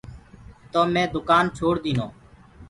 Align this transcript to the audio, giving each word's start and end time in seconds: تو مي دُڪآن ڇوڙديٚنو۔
تو 0.71 0.81
مي 0.93 1.03
دُڪآن 1.15 1.45
ڇوڙديٚنو۔ 1.57 2.07